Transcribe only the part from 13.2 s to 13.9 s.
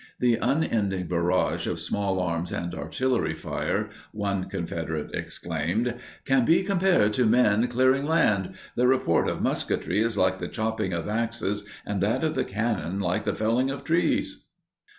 the felling of